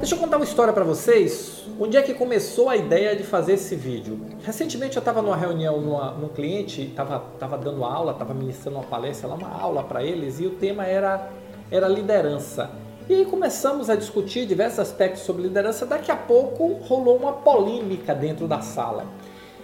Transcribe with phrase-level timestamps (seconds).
[0.00, 1.62] Deixa eu contar uma história para vocês.
[1.78, 4.18] Onde é que começou a ideia de fazer esse vídeo?
[4.42, 5.78] Recentemente eu estava numa reunião
[6.18, 10.40] num cliente, estava tava dando aula, estava ministrando uma palestra lá, uma aula para eles,
[10.40, 11.28] e o tema era,
[11.70, 12.70] era liderança.
[13.10, 15.84] E aí começamos a discutir diversos aspectos sobre liderança.
[15.84, 19.04] Daqui a pouco rolou uma polêmica dentro da sala.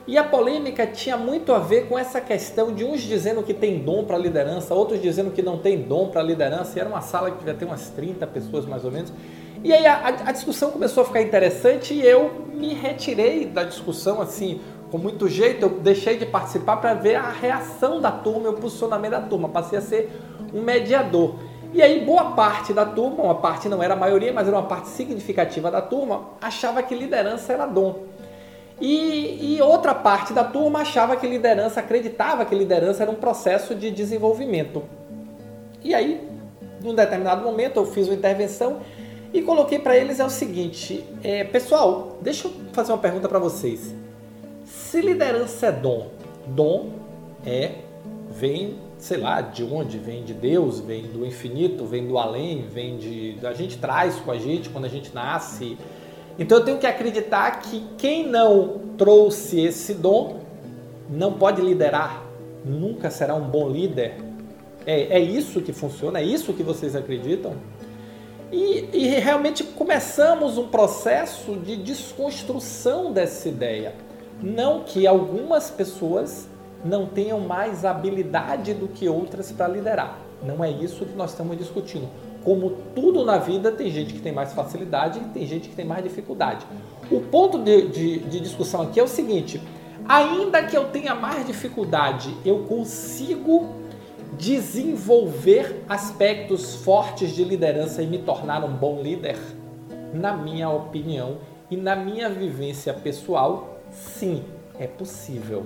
[0.07, 3.79] E a polêmica tinha muito a ver com essa questão de uns dizendo que tem
[3.79, 6.77] dom para liderança, outros dizendo que não tem dom para liderança.
[6.77, 9.11] E era uma sala que devia ter umas 30 pessoas mais ou menos.
[9.65, 14.21] E aí a, a, discussão começou a ficar interessante e eu me retirei da discussão
[14.21, 18.55] assim, com muito jeito, eu deixei de participar para ver a reação da turma, o
[18.55, 20.11] posicionamento da turma, passei a ser
[20.53, 21.37] um mediador.
[21.73, 24.67] E aí boa parte da turma, uma parte não era a maioria, mas era uma
[24.67, 28.05] parte significativa da turma, achava que liderança era dom.
[28.81, 33.75] E, e, outra parte da turma achava que liderança, acreditava que liderança era um processo
[33.75, 34.83] de desenvolvimento.
[35.83, 36.21] E aí,
[36.83, 38.81] num determinado momento, eu fiz uma intervenção
[39.37, 43.39] e coloquei para eles é o seguinte: é, pessoal, deixa eu fazer uma pergunta para
[43.39, 43.95] vocês.
[44.65, 46.09] Se liderança é dom,
[46.47, 46.93] dom
[47.45, 47.73] é
[48.31, 49.99] vem, sei lá, de onde?
[49.99, 54.31] Vem de Deus, vem do infinito, vem do além, vem de a gente traz com
[54.31, 55.77] a gente quando a gente nasce.
[56.39, 60.41] Então eu tenho que acreditar que quem não trouxe esse dom
[61.11, 62.25] não pode liderar,
[62.65, 64.15] nunca será um bom líder.
[64.87, 66.21] É, é isso que funciona?
[66.21, 67.55] É isso que vocês acreditam?
[68.57, 73.95] E, e, realmente começamos um processo de desconstrução dessa ideia.
[74.43, 76.49] Não que algumas pessoas
[76.83, 80.19] não tenham mais habilidade do que outras para liderar.
[80.43, 82.09] Não é isso que nós estamos discutindo.
[82.43, 85.85] Como tudo na vida, tem gente que tem mais facilidade e tem gente que tem
[85.85, 86.65] mais dificuldade.
[87.11, 89.61] O ponto de, de, de discussão aqui é o seguinte:
[90.09, 93.69] ainda que eu tenha mais dificuldade, eu consigo
[94.35, 99.39] desenvolver aspectos fortes de liderança e me tornar um bom líder?
[100.13, 101.39] Na minha opinião
[101.71, 104.43] e na minha vivência pessoal, sim,
[104.79, 105.65] é possível.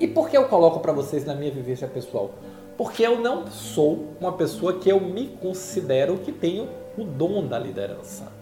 [0.00, 2.30] E por que eu coloco para vocês na minha vivência pessoal?
[2.76, 7.58] Porque eu não sou uma pessoa que eu me considero que tenho o dom da
[7.58, 8.32] liderança.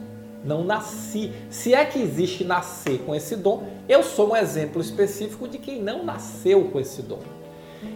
[0.45, 1.33] Não nasci.
[1.51, 5.83] Se é que existe nascer com esse dom, eu sou um exemplo específico de quem
[5.83, 7.19] não nasceu com esse dom.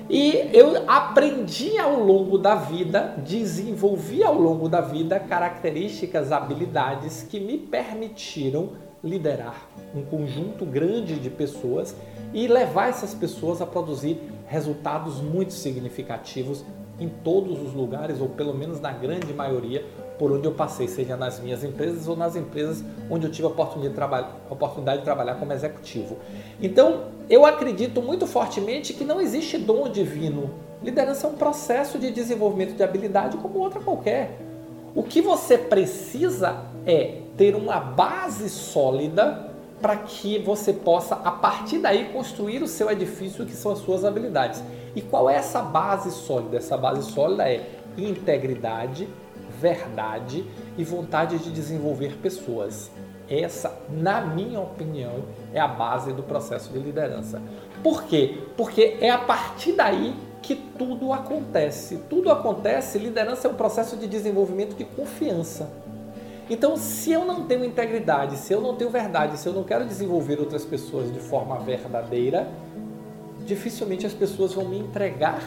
[0.08, 7.40] E eu aprendi ao longo da vida, desenvolvi ao longo da vida características, habilidades que
[7.40, 8.70] me permitiram
[9.02, 11.94] liderar um conjunto grande de pessoas
[12.32, 16.64] e levar essas pessoas a produzir resultados muito significativos
[16.98, 19.84] em todos os lugares, ou pelo menos na grande maioria,
[20.18, 23.50] por onde eu passei, seja nas minhas empresas ou nas empresas onde eu tive a
[23.50, 26.18] oportunidade de, traba oportunidade de trabalhar como executivo.
[26.60, 30.50] Então, eu acredito muito fortemente que não existe dom divino.
[30.82, 34.38] Liderança é um processo de desenvolvimento de habilidade como outra qualquer.
[34.94, 39.50] O que você precisa é ter uma base sólida
[39.80, 44.04] para que você possa, a partir daí, construir o seu edifício, que são as suas
[44.04, 44.62] habilidades.
[44.94, 46.56] E qual é essa base sólida?
[46.56, 49.08] Essa base sólida é integridade,
[49.64, 50.44] verdade
[50.76, 52.90] e vontade de desenvolver pessoas.
[53.30, 57.40] Essa, na minha opinião, é a base do processo de liderança.
[57.82, 58.42] Por quê?
[58.58, 61.96] Porque é a partir daí que tudo acontece.
[62.10, 65.70] Tudo acontece, liderança é um processo de desenvolvimento de confiança.
[66.50, 69.86] Então, se eu não tenho integridade, se eu não tenho verdade, se eu não quero
[69.86, 72.46] desenvolver outras pessoas de forma verdadeira,
[73.46, 75.42] dificilmente as pessoas vão me entregar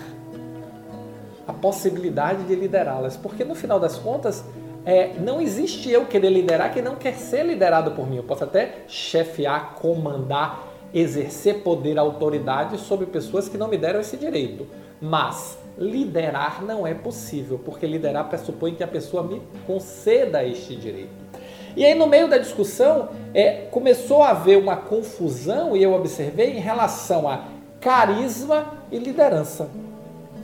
[1.48, 4.44] a possibilidade de liderá-las, porque no final das contas
[4.86, 8.18] é, não existe eu querer liderar quem não quer ser liderado por mim.
[8.18, 14.18] Eu posso até chefiar, comandar, exercer poder, autoridade sobre pessoas que não me deram esse
[14.18, 14.68] direito,
[15.02, 21.28] mas liderar não é possível, porque liderar pressupõe que a pessoa me conceda este direito.
[21.76, 26.58] E aí, no meio da discussão, é, começou a haver uma confusão, e eu observei,
[26.58, 27.46] em relação a
[27.80, 29.70] carisma e liderança.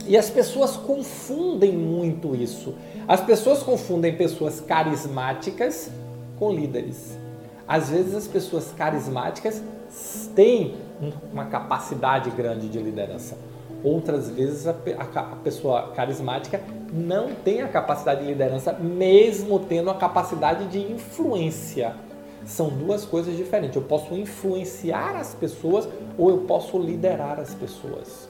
[0.06, 2.74] E as pessoas confundem muito isso.
[3.08, 5.90] As pessoas confundem pessoas carismáticas
[6.38, 7.18] com líderes.
[7.66, 9.62] Às vezes as pessoas carismáticas
[10.34, 10.74] têm
[11.32, 13.38] uma capacidade grande de liderança.
[13.82, 14.72] Outras vezes a,
[15.42, 16.60] pessoa carismática
[16.92, 21.94] não tem a capacidade de liderança, mesmo tendo a capacidade de influência.
[22.44, 23.76] São duas coisas diferentes.
[23.76, 28.28] Eu posso influenciar as pessoas ou eu posso liderar as pessoas.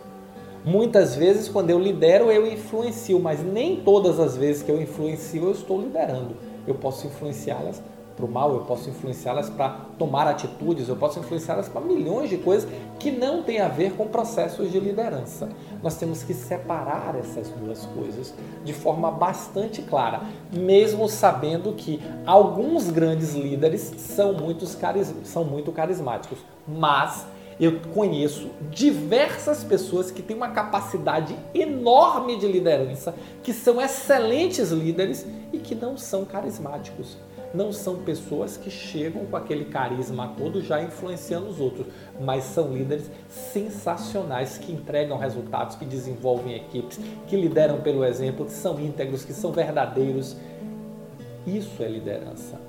[0.64, 5.44] Muitas vezes, quando eu lidero, eu influencio, mas nem todas as vezes que eu influencio,
[5.44, 6.36] eu estou liderando.
[6.66, 7.82] Eu posso influenciá-las
[8.16, 12.38] para o mal, eu posso influenciá-las para tomar atitudes, eu posso influenciá-las para milhões de
[12.38, 12.66] coisas
[12.98, 15.50] que não têm a ver com processos de liderança.
[15.82, 18.32] Nós temos que separar essas duas coisas
[18.64, 24.78] de forma bastante clara, mesmo sabendo que alguns grandes líderes são, muitos
[25.24, 27.26] são muito carismáticos, mas
[27.58, 35.26] eu conheço diversas pessoas que têm uma capacidade enorme de liderança, que são excelentes líderes
[35.52, 37.16] e que não são carismáticos
[37.54, 41.86] não são pessoas que chegam com aquele carisma todo já influenciando os outros,
[42.20, 46.98] mas são líderes sensacionais que entregam resultados, que desenvolvem equipes,
[47.28, 50.36] que lideram pelo exemplo, que são íntegros, que são verdadeiros.
[51.46, 52.60] Isso é liderança.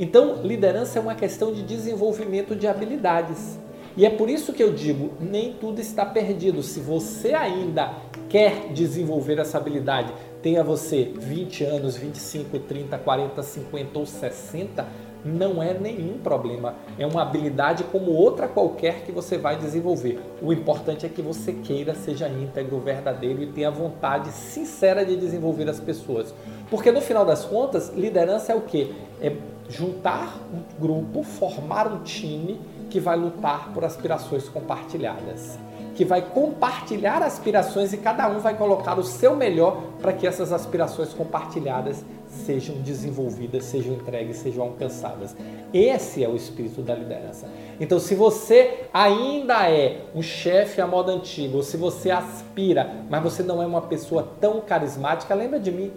[0.00, 3.56] Então, liderança é uma questão de desenvolvimento de habilidades.
[3.96, 6.62] E é por isso que eu digo, nem tudo está perdido.
[6.62, 7.94] Se você ainda
[8.28, 10.12] quer desenvolver essa habilidade,
[10.42, 14.84] tenha você 20 anos, 25, 30, 40, 50 ou 60,
[15.24, 16.74] não é nenhum problema.
[16.98, 20.20] É uma habilidade como outra qualquer que você vai desenvolver.
[20.42, 25.70] O importante é que você queira, seja íntegro, verdadeiro e tenha vontade sincera de desenvolver
[25.70, 26.34] as pessoas.
[26.68, 28.92] Porque no final das contas, liderança é o que?
[29.20, 29.32] É
[29.68, 35.58] juntar um grupo, formar um time que vai lutar por aspirações compartilhadas
[35.94, 40.52] que vai compartilhar aspirações e cada um vai colocar o seu melhor para que essas
[40.52, 45.36] aspirações compartilhadas sejam desenvolvidas, sejam entregues, sejam alcançadas.
[45.72, 47.48] Esse é o espírito da liderança.
[47.78, 53.22] Então, se você ainda é um chefe à moda antiga, ou se você aspira, mas
[53.22, 55.92] você não é uma pessoa tão carismática, lembra de mim.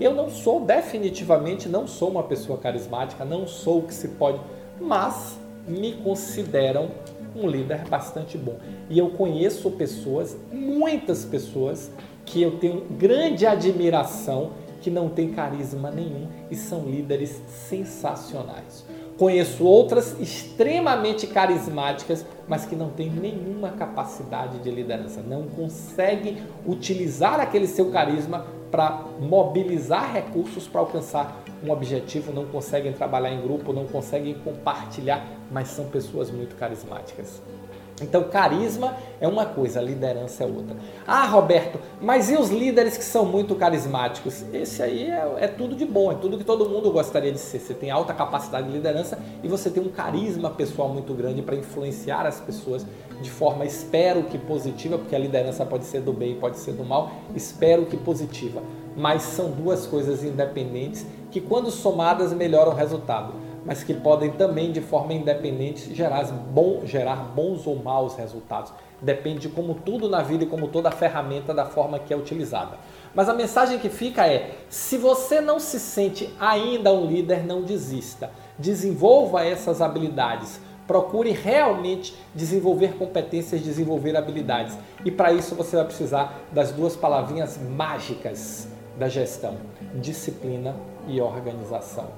[0.00, 4.40] Eu não sou, definitivamente, não sou uma pessoa carismática, não sou o que se pode,
[4.80, 5.38] mas
[5.68, 6.90] me consideram
[7.36, 8.56] um líder bastante bom.
[8.88, 11.90] E eu conheço pessoas, muitas pessoas,
[12.24, 18.86] que eu tenho grande admiração, que não têm carisma nenhum e são líderes sensacionais.
[19.20, 27.38] Conheço outras extremamente carismáticas, mas que não têm nenhuma capacidade de liderança, não conseguem utilizar
[27.38, 33.74] aquele seu carisma para mobilizar recursos para alcançar um objetivo, não conseguem trabalhar em grupo,
[33.74, 37.42] não conseguem compartilhar, mas são pessoas muito carismáticas.
[38.00, 40.76] Então, carisma é uma coisa, liderança é outra.
[41.06, 44.44] Ah, Roberto, mas e os líderes que são muito carismáticos?
[44.52, 47.58] Esse aí é, é, tudo de bom, é tudo que todo mundo gostaria de ser.
[47.58, 51.56] Você tem alta capacidade de liderança e você tem um carisma pessoal muito grande para
[51.56, 52.86] influenciar as pessoas
[53.20, 56.84] de forma, espero que positiva, porque a liderança pode ser do bem, pode ser do
[56.84, 58.62] mal, espero que positiva.
[58.96, 63.34] Mas são duas coisas independentes que, quando somadas, melhoram o resultado,
[63.64, 68.72] mas que podem também, de forma independente, gerar, bom, gerar bons ou maus resultados.
[69.00, 72.78] Depende de como tudo na vida e como toda ferramenta da forma que é utilizada.
[73.14, 77.62] Mas a mensagem que fica é: se você não se sente ainda um líder, não
[77.62, 78.30] desista.
[78.58, 80.60] Desenvolva essas habilidades
[80.90, 84.76] procure realmente desenvolver competências, desenvolver habilidades.
[85.04, 88.66] E para isso você vai precisar das duas palavrinhas mágicas
[88.98, 89.56] da gestão:
[89.94, 90.74] disciplina
[91.06, 92.08] e organização.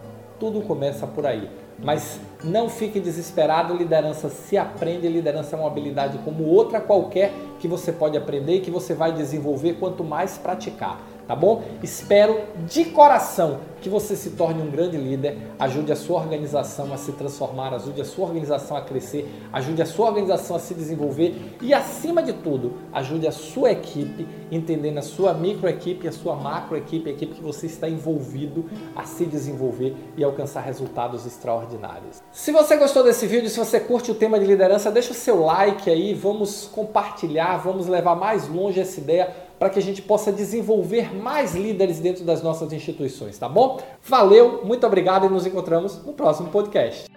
[0.43, 1.49] Tudo começa por aí.
[1.79, 7.69] Mas não fique desesperado, liderança se aprende, liderança é uma habilidade como outra qualquer que
[7.69, 11.63] você pode aprender e que você vai desenvolver quanto mais praticar tá bom?
[11.83, 16.97] Espero de coração que você se torne um grande líder, ajude a sua organização a
[16.97, 21.57] se transformar, ajude a sua organização a crescer, ajude a sua organização a se desenvolver
[21.61, 27.11] e, acima de tudo, ajude a sua equipe, entendendo a sua microequipe, a sua macroequipe,
[27.11, 32.23] a equipe que você está envolvido a se desenvolver e alcançar resultados extraordinários.
[32.31, 35.45] Se você gostou desse vídeo, se você curte o tema de liderança, deixa o seu
[35.45, 40.33] like aí, vamos compartilhar, vamos levar mais longe essa ideia para que a gente possa
[40.33, 43.81] desenvolver mais líderes dentro das nossas instituições, tá bom?
[44.05, 47.09] Valeu, muito obrigado e nos encontramos no próximo podcast.